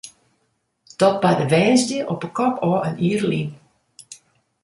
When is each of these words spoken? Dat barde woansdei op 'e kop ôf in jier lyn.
Dat 0.97 1.17
barde 1.23 1.47
woansdei 1.55 2.01
op 2.13 2.19
'e 2.25 2.29
kop 2.37 2.55
ôf 2.69 2.81
in 2.89 2.97
jier 3.03 3.23
lyn. 3.31 3.49